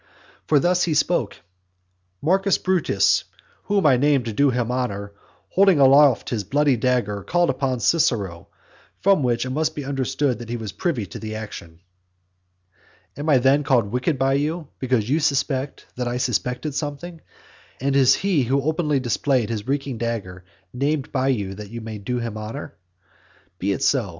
For 0.47 0.59
thus 0.59 0.85
he 0.85 0.95
spoke: 0.95 1.37
"Marcus 2.23 2.57
Brutus, 2.57 3.25
whom 3.65 3.85
I 3.85 3.97
name 3.97 4.23
to 4.23 4.33
do 4.33 4.49
him 4.49 4.71
honour, 4.71 5.13
holding 5.49 5.79
aloft 5.79 6.31
his 6.31 6.43
bloody 6.43 6.75
dagger, 6.75 7.21
called 7.21 7.51
upon 7.51 7.79
Cicero, 7.81 8.47
from 9.01 9.21
which 9.21 9.45
it 9.45 9.51
must 9.51 9.75
be 9.75 9.85
understood 9.85 10.39
that 10.39 10.49
he 10.49 10.57
was 10.57 10.71
privy 10.71 11.05
to 11.05 11.19
the 11.19 11.35
action." 11.35 11.81
Am 13.15 13.29
I 13.29 13.37
then 13.37 13.61
called 13.61 13.91
wicked 13.91 14.17
by 14.17 14.33
you 14.33 14.69
because 14.79 15.07
you 15.07 15.19
suspect 15.19 15.85
that 15.97 16.07
I 16.07 16.17
suspected 16.17 16.73
something; 16.73 17.21
and 17.79 17.95
is 17.95 18.15
he 18.15 18.45
who 18.45 18.59
openly 18.63 18.99
displayed 18.99 19.51
his 19.51 19.67
reeking 19.67 19.99
dagger, 19.99 20.43
named 20.73 21.11
by 21.11 21.27
you 21.27 21.53
that 21.53 21.69
you 21.69 21.79
may 21.79 21.99
do 21.99 22.17
him 22.17 22.39
honour? 22.39 22.73
Be 23.59 23.71
it 23.71 23.83
so. 23.83 24.09